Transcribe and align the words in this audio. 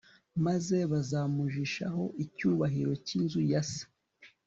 Maze 0.45 0.77
bazamujishaho 0.91 2.03
icyubahiro 2.23 2.93
cy 3.05 3.11
inzu 3.19 3.41
ya 3.51 3.61
se 3.71 3.83